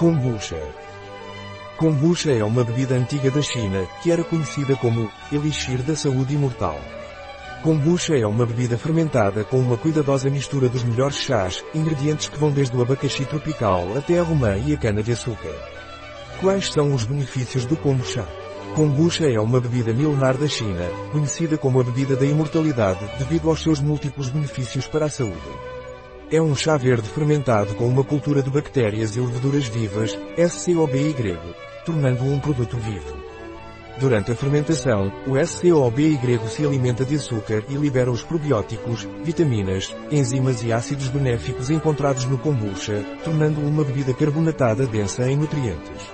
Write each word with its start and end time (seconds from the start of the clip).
Kombucha. 0.00 0.56
Kombucha 1.76 2.32
é 2.32 2.42
uma 2.42 2.64
bebida 2.64 2.94
antiga 2.94 3.30
da 3.30 3.42
China, 3.42 3.86
que 4.02 4.10
era 4.10 4.24
conhecida 4.24 4.74
como 4.74 5.12
elixir 5.30 5.82
da 5.82 5.94
saúde 5.94 6.34
imortal. 6.34 6.80
Kombucha 7.62 8.16
é 8.16 8.26
uma 8.26 8.46
bebida 8.46 8.78
fermentada 8.78 9.44
com 9.44 9.58
uma 9.58 9.76
cuidadosa 9.76 10.30
mistura 10.30 10.70
dos 10.70 10.84
melhores 10.84 11.16
chás, 11.16 11.62
ingredientes 11.74 12.30
que 12.30 12.38
vão 12.38 12.50
desde 12.50 12.74
o 12.74 12.80
abacaxi 12.80 13.26
tropical 13.26 13.94
até 13.94 14.18
a 14.18 14.22
romã 14.22 14.56
e 14.56 14.72
a 14.72 14.78
cana-de-açúcar. 14.78 15.54
Quais 16.40 16.72
são 16.72 16.94
os 16.94 17.04
benefícios 17.04 17.66
do 17.66 17.76
kombucha? 17.76 18.26
Kombucha 18.74 19.30
é 19.30 19.38
uma 19.38 19.60
bebida 19.60 19.92
milenar 19.92 20.38
da 20.38 20.48
China, 20.48 20.88
conhecida 21.12 21.58
como 21.58 21.78
a 21.78 21.84
bebida 21.84 22.16
da 22.16 22.24
imortalidade 22.24 23.04
devido 23.18 23.50
aos 23.50 23.62
seus 23.62 23.80
múltiplos 23.80 24.30
benefícios 24.30 24.86
para 24.86 25.04
a 25.04 25.10
saúde. 25.10 25.69
É 26.32 26.40
um 26.40 26.54
chá 26.54 26.76
verde 26.76 27.08
fermentado 27.08 27.74
com 27.74 27.88
uma 27.88 28.04
cultura 28.04 28.40
de 28.40 28.48
bactérias 28.48 29.16
e 29.16 29.20
leveduras 29.20 29.66
vivas, 29.66 30.16
SCOBY, 30.38 31.36
tornando-o 31.84 32.32
um 32.32 32.38
produto 32.38 32.76
vivo. 32.76 33.16
Durante 33.98 34.30
a 34.30 34.36
fermentação, 34.36 35.12
o 35.26 35.36
SCOBY 35.36 36.38
se 36.48 36.64
alimenta 36.64 37.04
de 37.04 37.16
açúcar 37.16 37.64
e 37.68 37.74
libera 37.74 38.12
os 38.12 38.22
probióticos, 38.22 39.08
vitaminas, 39.24 39.92
enzimas 40.08 40.62
e 40.62 40.72
ácidos 40.72 41.08
benéficos 41.08 41.68
encontrados 41.68 42.24
no 42.26 42.38
kombucha, 42.38 43.04
tornando-o 43.24 43.66
uma 43.66 43.82
bebida 43.82 44.14
carbonatada 44.14 44.86
densa 44.86 45.28
em 45.28 45.36
nutrientes. 45.36 46.12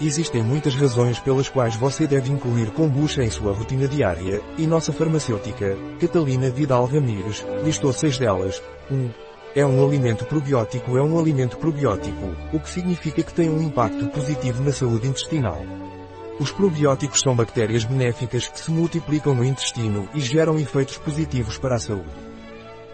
Existem 0.00 0.42
muitas 0.42 0.74
razões 0.74 1.20
pelas 1.20 1.48
quais 1.48 1.76
você 1.76 2.04
deve 2.04 2.32
incluir 2.32 2.72
kombucha 2.72 3.22
em 3.22 3.30
sua 3.30 3.52
rotina 3.52 3.86
diária, 3.86 4.42
e 4.58 4.66
nossa 4.66 4.92
farmacêutica, 4.92 5.78
Catalina 6.00 6.50
Vidal 6.50 6.84
Ramírez, 6.86 7.46
listou 7.62 7.92
seis 7.92 8.18
delas. 8.18 8.60
1. 8.90 9.25
É 9.56 9.64
um 9.64 9.82
alimento 9.82 10.26
probiótico 10.26 10.98
é 10.98 11.02
um 11.02 11.18
alimento 11.18 11.56
probiótico, 11.56 12.36
o 12.52 12.60
que 12.60 12.68
significa 12.68 13.22
que 13.22 13.32
tem 13.32 13.48
um 13.48 13.62
impacto 13.62 14.06
positivo 14.08 14.62
na 14.62 14.70
saúde 14.70 15.08
intestinal. 15.08 15.62
Os 16.38 16.52
probióticos 16.52 17.20
são 17.20 17.34
bactérias 17.34 17.82
benéficas 17.82 18.48
que 18.48 18.60
se 18.60 18.70
multiplicam 18.70 19.34
no 19.34 19.42
intestino 19.42 20.10
e 20.12 20.20
geram 20.20 20.58
efeitos 20.58 20.98
positivos 20.98 21.56
para 21.56 21.76
a 21.76 21.78
saúde. 21.78 22.04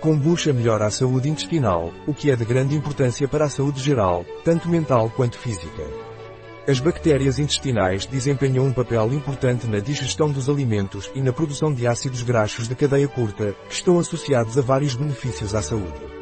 Kombucha 0.00 0.52
melhora 0.52 0.86
a 0.86 0.90
saúde 0.92 1.28
intestinal, 1.28 1.92
o 2.06 2.14
que 2.14 2.30
é 2.30 2.36
de 2.36 2.44
grande 2.44 2.77
importância 2.77 3.27
para 3.27 3.46
a 3.46 3.50
saúde 3.50 3.83
geral, 3.83 4.24
tanto 4.44 4.68
mental 4.68 5.10
quanto 5.16 5.38
física. 5.38 5.83
As 6.68 6.78
bactérias 6.78 7.40
intestinais 7.40 8.06
desempenham 8.06 8.66
um 8.66 8.72
papel 8.72 9.12
importante 9.12 9.66
na 9.66 9.80
digestão 9.80 10.30
dos 10.30 10.48
alimentos 10.48 11.10
e 11.12 11.20
na 11.20 11.33
produção 11.33 11.74
de 11.74 11.88
ácidos 11.88 12.22
graxos 12.22 12.68
de 12.68 12.77
cadeia 12.77 13.08
curta, 13.08 13.52
que 13.68 13.74
estão 13.74 13.98
associados 13.98 14.56
a 14.56 14.62
vários 14.62 14.94
benefícios 14.94 15.56
à 15.56 15.60
saúde. 15.60 16.21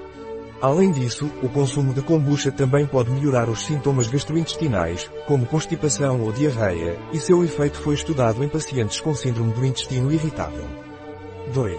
Além 0.60 0.92
disso, 0.92 1.30
o 1.42 1.48
consumo 1.48 1.94
de 1.94 2.02
kombucha 2.02 2.52
também 2.52 2.86
pode 2.86 3.10
melhorar 3.10 3.48
os 3.48 3.64
sintomas 3.64 4.08
gastrointestinais, 4.08 5.10
como 5.26 5.46
constipação 5.46 6.20
ou 6.20 6.32
diarreia, 6.32 6.98
e 7.12 7.18
seu 7.18 7.42
efeito 7.42 7.78
foi 7.78 7.94
estudado 7.94 8.44
em 8.44 8.48
pacientes 8.48 9.00
com 9.00 9.14
síndrome 9.14 9.54
do 9.54 9.64
intestino 9.64 10.12
irritável. 10.12 10.66
2. 11.54 11.78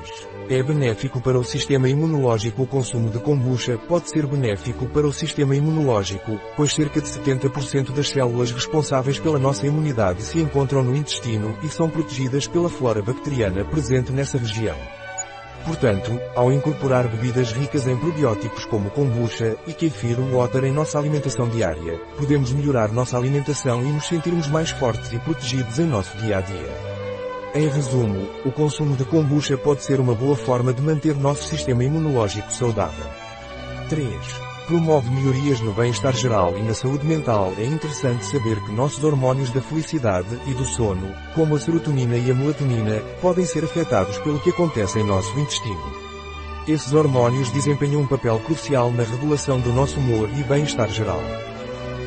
É 0.50 0.64
benéfico 0.64 1.22
para 1.22 1.40
o 1.40 1.46
sistema 1.46 1.88
imunológico 1.88 2.64
O 2.64 2.68
consumo 2.68 3.10
de 3.10 3.20
kombucha 3.20 3.78
pode 3.78 4.10
ser 4.10 4.26
benéfico 4.26 4.86
para 4.88 5.08
o 5.08 5.14
sistema 5.14 5.56
imunológico, 5.56 6.40
pois 6.58 6.73
cerca 6.73 7.00
de 7.00 7.08
70% 7.08 7.92
das 7.92 8.10
células 8.10 8.52
responsáveis 8.52 9.20
pela 9.20 9.40
nossa 9.40 9.66
imunidade 9.66 10.23
se 10.23 10.40
encontram 10.40 10.84
no 10.84 10.95
intestino 10.95 11.56
e 11.64 11.70
são 11.70 11.88
protegidas 11.88 12.48
pela 12.48 12.70
flora 12.70 13.02
bacteriana 13.02 13.64
presente 13.64 14.12
nessa 14.12 14.38
região. 14.38 14.76
Portanto, 15.66 16.20
ao 16.36 16.52
incorporar 16.52 17.08
bebidas 17.08 17.52
ricas 17.52 17.88
em 17.88 17.95
probióticos 17.95 18.66
como 18.66 18.90
kombucha 18.90 19.56
e 19.67 19.73
kefir 19.73 20.20
water 20.20 20.64
em 20.64 20.72
nossa 20.72 20.98
alimentação 20.98 21.48
diária, 21.48 22.00
podemos 22.17 22.52
melhorar 22.52 22.92
nossa 22.92 23.17
alimentação 23.17 23.82
e 23.82 23.92
nos 23.92 24.08
sentirmos 24.08 24.48
mais 24.48 24.72
fortes 24.72 25.14
e 25.14 25.20
protegidos 25.20 25.78
em 25.78 25.86
nosso 25.86 26.17
dia 26.17 26.39
a 26.39 26.42
dia. 26.42 26.92
Em 27.54 27.67
resumo, 27.67 28.30
o 28.45 28.52
consumo 28.52 28.95
de 28.95 29.05
kombucha 29.05 29.58
pode 29.58 29.83
ser 29.83 29.99
uma 29.99 30.16
boa 30.16 30.36
forma 30.36 30.73
de 30.73 30.82
manter 30.82 31.16
nosso 31.16 31.44
sistema 31.44 31.83
imunológico 31.83 32.52
saudável. 32.52 33.05
3 33.89 34.51
promove 34.71 35.09
melhorias 35.09 35.59
no 35.59 35.73
bem-estar 35.73 36.15
geral 36.15 36.58
e 36.58 36.61
na 36.61 36.73
saúde 36.73 37.05
mental, 37.05 37.54
é 37.58 37.65
interessante 37.65 38.23
saber 38.23 38.58
que 38.64 38.71
nossos 38.71 39.04
hormônios 39.04 39.52
da 39.52 39.59
felicidade 39.59 40.39
e 40.48 40.54
do 40.54 40.64
sono, 40.64 41.14
como 41.36 41.58
a 41.58 41.59
serotonina 41.59 42.15
e 42.15 42.32
a 42.32 42.33
melatonina, 42.33 43.02
podem 43.21 43.45
ser 43.45 43.65
afetados 43.65 44.17
pelo 44.20 44.39
que 44.39 44.49
acontece 44.49 44.98
em 44.98 45.04
nosso 45.04 45.37
intestino. 45.37 45.92
Esses 46.65 46.93
hormônios 46.93 47.52
desempenham 47.52 47.99
um 47.99 48.08
papel 48.08 48.39
crucial 48.39 48.89
na 48.93 49.04
regulação 49.04 49.60
do 49.60 49.73
nosso 49.73 49.99
humor 49.99 50.30
e 50.37 50.43
bem-estar 50.43 50.89
geral. 50.89 51.20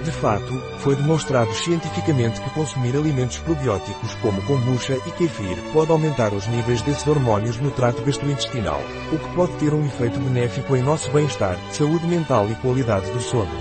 De 0.05 0.13
fato, 0.13 0.53
foi 0.81 0.95
demonstrado 0.97 1.51
cientificamente 1.55 2.39
que 2.39 2.51
consumir 2.51 2.95
alimentos 2.95 3.39
probióticos 3.39 4.15
como 4.17 4.43
kombucha 4.43 4.99
e 5.07 5.11
kefir 5.13 5.57
pode 5.73 5.91
aumentar 5.91 6.35
os 6.35 6.47
níveis 6.47 6.83
desses 6.83 7.07
hormônios 7.07 7.57
no 7.57 7.71
trato 7.71 8.03
gastrointestinal, 8.03 8.83
o 9.11 9.19
que 9.19 9.35
pode 9.35 9.53
ter 9.55 9.73
um 9.73 9.87
efeito 9.87 10.21
benéfico 10.21 10.77
em 10.77 10.83
nosso 10.83 11.11
bem-estar, 11.11 11.57
saúde 11.73 12.07
mental 12.07 12.47
e 12.51 12.55
qualidade 12.57 13.11
do 13.13 13.21
sono. 13.21 13.57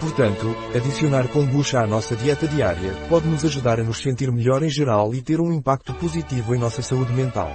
Portanto, 0.00 0.52
adicionar 0.74 1.28
kombucha 1.28 1.78
à 1.78 1.86
nossa 1.86 2.16
dieta 2.16 2.48
diária 2.48 2.92
pode 3.08 3.28
nos 3.28 3.44
ajudar 3.44 3.78
a 3.78 3.84
nos 3.84 4.02
sentir 4.02 4.32
melhor 4.32 4.64
em 4.64 4.68
geral 4.68 5.14
e 5.14 5.22
ter 5.22 5.40
um 5.40 5.52
impacto 5.52 5.94
positivo 5.94 6.56
em 6.56 6.58
nossa 6.58 6.82
saúde 6.82 7.12
mental. 7.12 7.54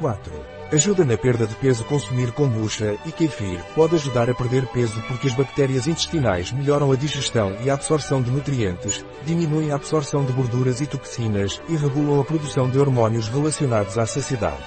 4. 0.00 0.32
Ajuda 0.72 1.04
na 1.04 1.16
perda 1.16 1.46
de 1.46 1.54
peso 1.56 1.84
consumir 1.84 2.32
kombucha 2.32 2.96
e 3.04 3.12
kefir 3.12 3.60
pode 3.74 3.96
ajudar 3.96 4.30
a 4.30 4.34
perder 4.34 4.66
peso 4.66 5.00
porque 5.06 5.26
as 5.26 5.34
bactérias 5.34 5.86
intestinais 5.86 6.52
melhoram 6.52 6.90
a 6.90 6.96
digestão 6.96 7.56
e 7.62 7.68
a 7.68 7.74
absorção 7.74 8.22
de 8.22 8.30
nutrientes, 8.30 9.04
diminuem 9.26 9.72
a 9.72 9.74
absorção 9.74 10.24
de 10.24 10.32
gorduras 10.32 10.80
e 10.80 10.86
toxinas 10.86 11.60
e 11.68 11.76
regulam 11.76 12.20
a 12.20 12.24
produção 12.24 12.70
de 12.70 12.78
hormônios 12.78 13.28
relacionados 13.28 13.98
à 13.98 14.06
saciedade. 14.06 14.64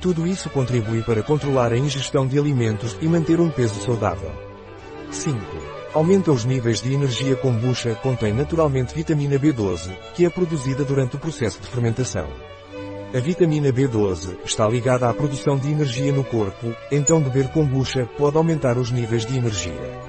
Tudo 0.00 0.26
isso 0.26 0.50
contribui 0.50 1.02
para 1.02 1.22
controlar 1.22 1.72
a 1.72 1.78
ingestão 1.78 2.26
de 2.26 2.38
alimentos 2.38 2.98
e 3.00 3.06
manter 3.06 3.40
um 3.40 3.48
peso 3.48 3.80
saudável. 3.80 4.32
5. 5.10 5.38
Aumenta 5.94 6.32
os 6.32 6.44
níveis 6.44 6.80
de 6.80 6.92
energia 6.92 7.36
kombucha 7.36 7.94
contém 7.94 8.32
naturalmente 8.32 8.94
vitamina 8.94 9.38
B12, 9.38 9.96
que 10.14 10.26
é 10.26 10.30
produzida 10.30 10.84
durante 10.84 11.16
o 11.16 11.18
processo 11.18 11.60
de 11.60 11.68
fermentação. 11.68 12.26
A 13.14 13.20
vitamina 13.20 13.70
B12 13.70 14.38
está 14.42 14.66
ligada 14.66 15.06
à 15.06 15.12
produção 15.12 15.58
de 15.58 15.70
energia 15.70 16.10
no 16.10 16.24
corpo, 16.24 16.74
então 16.90 17.20
beber 17.20 17.48
kombucha 17.48 18.08
pode 18.16 18.38
aumentar 18.38 18.78
os 18.78 18.90
níveis 18.90 19.26
de 19.26 19.36
energia. 19.36 20.00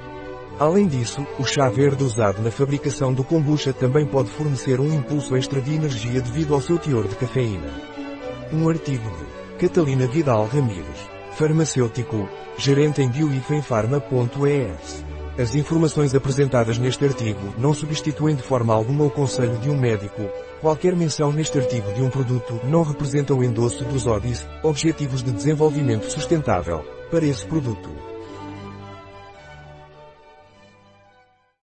Além 0.58 0.88
disso, 0.88 1.28
o 1.38 1.44
chá 1.44 1.68
verde 1.68 2.02
usado 2.02 2.42
na 2.42 2.50
fabricação 2.50 3.14
do 3.14 3.22
kombucha 3.22 3.74
também 3.74 4.06
pode 4.06 4.30
fornecer 4.30 4.80
um 4.80 4.94
impulso 4.94 5.36
extra 5.36 5.60
de 5.60 5.74
energia 5.74 6.22
devido 6.22 6.54
ao 6.54 6.62
seu 6.62 6.78
teor 6.78 7.06
de 7.06 7.18
cafeína. 7.18 7.74
Um 8.54 8.70
artigo 8.70 9.04
de 9.10 9.68
Catalina 9.68 10.08
Vidal 10.08 10.46
Ramírez, 10.46 11.10
farmacêutico, 11.34 12.30
gerente 12.58 13.02
em 13.02 13.10
bioifenfarma.es. 13.10 15.04
As 15.38 15.54
informações 15.56 16.16
apresentadas 16.16 16.78
neste 16.78 17.04
artigo 17.04 17.54
não 17.58 17.74
substituem 17.74 18.34
de 18.34 18.44
forma 18.44 18.74
alguma 18.74 19.04
o 19.04 19.12
conselho 19.12 19.58
de 19.58 19.70
um 19.70 19.78
médico. 19.78 20.22
Qualquer 20.64 20.96
menção 20.96 21.30
neste 21.34 21.60
artigo 21.60 21.92
de 21.92 22.02
um 22.02 22.10
produto 22.10 22.58
não 22.64 22.84
representa 22.84 23.34
o 23.34 23.44
endosso 23.44 23.84
dos 23.84 24.08
ODIs, 24.08 24.48
Objetivos 24.64 25.22
de 25.22 25.30
Desenvolvimento 25.30 26.10
Sustentável, 26.10 26.86
para 27.12 27.26
esse 27.26 27.46
produto. 27.46 28.13